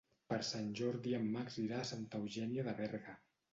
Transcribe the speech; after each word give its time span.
Per 0.31 0.37
Sant 0.47 0.71
Jordi 0.79 1.13
en 1.19 1.29
Max 1.35 1.59
irà 1.65 1.79
a 1.83 1.87
Santa 1.91 2.25
Eugènia 2.25 2.67
de 2.71 2.77
Berga. 2.83 3.19